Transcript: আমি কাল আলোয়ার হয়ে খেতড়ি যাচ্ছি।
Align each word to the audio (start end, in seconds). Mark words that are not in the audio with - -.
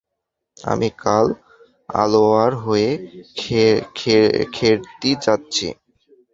আমি 0.57 0.89
কাল 1.01 1.25
আলোয়ার 1.89 2.51
হয়ে 2.63 2.89
খেতড়ি 4.55 5.11
যাচ্ছি। 5.23 5.67